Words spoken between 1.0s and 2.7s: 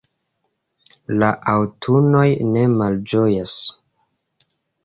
la aŭtunoj ne